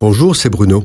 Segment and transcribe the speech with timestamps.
[0.00, 0.84] Bonjour, c'est Bruno.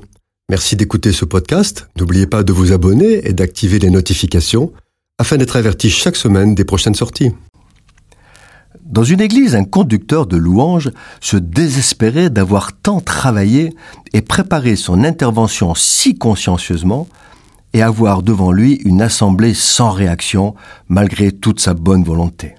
[0.50, 1.88] Merci d'écouter ce podcast.
[2.00, 4.74] N'oubliez pas de vous abonner et d'activer les notifications
[5.20, 7.31] afin d'être averti chaque semaine des prochaines sorties.
[8.84, 10.89] Dans une église, un conducteur de louanges
[11.21, 13.76] se désespérait d'avoir tant travaillé
[14.13, 17.07] et préparé son intervention si consciencieusement
[17.73, 20.55] et avoir devant lui une assemblée sans réaction
[20.88, 22.55] malgré toute sa bonne volonté.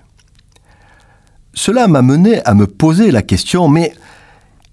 [1.52, 3.92] Cela m'a mené à me poser la question, mais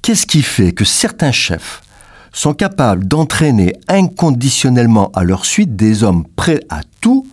[0.01, 1.81] qu'est-ce qui fait que certains chefs
[2.33, 7.27] sont capables d'entraîner inconditionnellement à leur suite des hommes prêts à tout,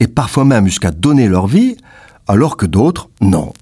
[0.00, 1.76] et parfois même jusqu'à donner leur vie,
[2.28, 3.52] alors que d'autres, non?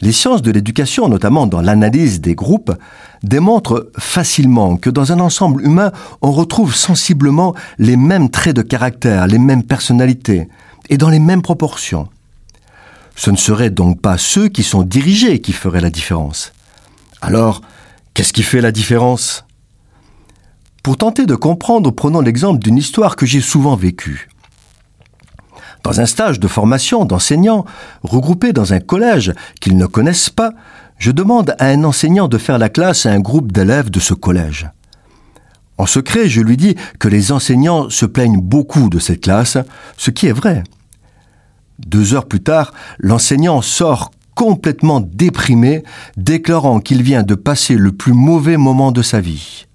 [0.00, 2.72] Les sciences de l'éducation, notamment dans l'analyse des groupes,
[3.24, 5.90] démontrent facilement que dans un ensemble humain,
[6.22, 10.48] on retrouve sensiblement les mêmes traits de caractère, les mêmes personnalités,
[10.88, 12.08] et dans les mêmes proportions.
[13.16, 16.52] Ce ne seraient donc pas ceux qui sont dirigés qui feraient la différence.
[17.20, 17.62] Alors,
[18.14, 19.44] qu'est-ce qui fait la différence?
[20.82, 24.28] Pour tenter de comprendre, prenons l'exemple d'une histoire que j'ai souvent vécue.
[25.82, 27.64] Dans un stage de formation d'enseignants,
[28.02, 30.52] regroupés dans un collège qu'ils ne connaissent pas,
[30.98, 34.14] je demande à un enseignant de faire la classe à un groupe d'élèves de ce
[34.14, 34.70] collège.
[35.78, 39.58] En secret, je lui dis que les enseignants se plaignent beaucoup de cette classe,
[39.96, 40.64] ce qui est vrai.
[41.78, 45.82] Deux heures plus tard, l'enseignant sort complètement déprimé,
[46.16, 49.66] déclarant qu'il vient de passer le plus mauvais moment de sa vie.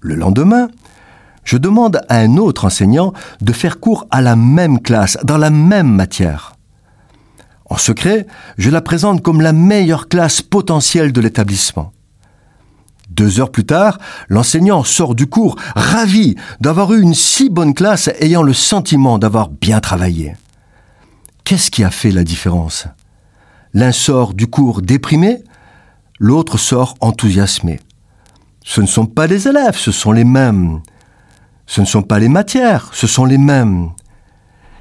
[0.00, 0.68] Le lendemain,
[1.42, 5.50] je demande à un autre enseignant de faire cours à la même classe, dans la
[5.50, 6.52] même matière.
[7.68, 11.90] En secret, je la présente comme la meilleure classe potentielle de l'établissement.
[13.10, 13.98] Deux heures plus tard,
[14.28, 19.48] l'enseignant sort du cours ravi d'avoir eu une si bonne classe ayant le sentiment d'avoir
[19.48, 20.36] bien travaillé.
[21.42, 22.86] Qu'est-ce qui a fait la différence?
[23.74, 25.42] L'un sort du cours déprimé,
[26.18, 27.80] l'autre sort enthousiasmé.
[28.64, 30.80] Ce ne sont pas les élèves, ce sont les mêmes.
[31.66, 33.90] Ce ne sont pas les matières, ce sont les mêmes.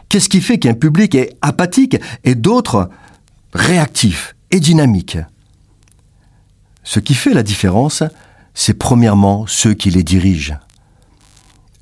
[0.09, 2.89] Qu'est-ce qui fait qu'un public est apathique et d'autres
[3.53, 5.17] réactifs et dynamiques?
[6.83, 8.03] Ce qui fait la différence,
[8.53, 10.57] c'est premièrement ceux qui les dirigent.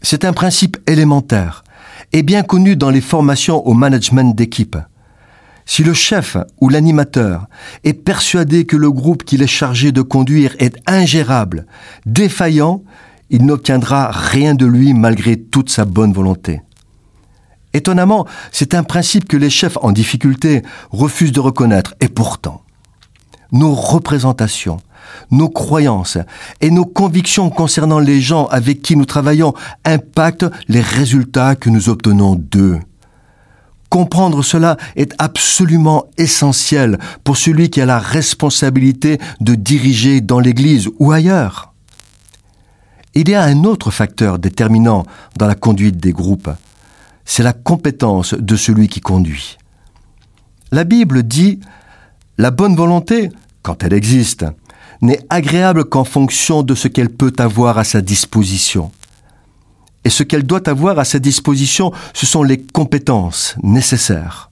[0.01, 1.63] C'est un principe élémentaire
[2.11, 4.77] et bien connu dans les formations au management d'équipe.
[5.65, 7.47] Si le chef ou l'animateur
[7.83, 11.65] est persuadé que le groupe qu'il est chargé de conduire est ingérable,
[12.05, 12.83] défaillant,
[13.29, 16.61] il n'obtiendra rien de lui malgré toute sa bonne volonté.
[17.73, 20.61] Étonnamment, c'est un principe que les chefs en difficulté
[20.91, 22.61] refusent de reconnaître, et pourtant,
[23.51, 24.77] nos représentations,
[25.31, 26.17] nos croyances
[26.61, 29.53] et nos convictions concernant les gens avec qui nous travaillons
[29.83, 32.79] impactent les résultats que nous obtenons d'eux.
[33.95, 40.89] Comprendre cela est absolument essentiel pour celui qui a la responsabilité de diriger dans l'Église
[41.00, 41.72] ou ailleurs.
[43.13, 45.06] Il y a un autre facteur déterminant
[45.38, 46.50] dans la conduite des groupes.
[47.23, 49.57] C'est la compétence de celui qui conduit.
[50.73, 51.62] La Bible dit
[52.38, 53.29] La bonne volonté,
[53.62, 54.45] quand elle existe,
[55.01, 58.91] n'est agréable qu'en fonction de ce qu'elle peut avoir à sa disposition.
[60.05, 64.51] Et ce qu'elle doit avoir à sa disposition, ce sont les compétences nécessaires.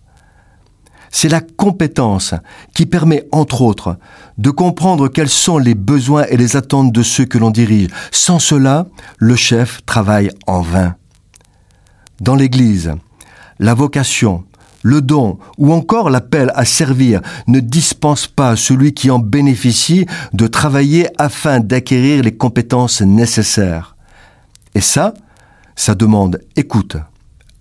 [1.12, 2.34] C'est la compétence
[2.74, 3.97] qui permet, entre autres,
[4.40, 7.90] de comprendre quels sont les besoins et les attentes de ceux que l'on dirige.
[8.12, 8.88] Sans cela,
[9.19, 10.96] le chef travaille en vain.
[12.19, 12.96] Dans l'Église,
[13.59, 14.46] la vocation,
[14.81, 20.47] le don ou encore l'appel à servir ne dispense pas celui qui en bénéficie de
[20.47, 23.96] travailler afin d'acquérir les compétences nécessaires.
[24.74, 25.13] Et ça,
[25.76, 26.98] ça demande écoute,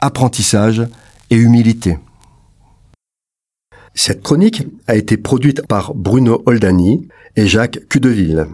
[0.01, 0.83] apprentissage
[1.31, 1.99] et humilité.
[3.95, 8.47] Cette chronique a été produite par Bruno Oldani et Jacques Cudeville.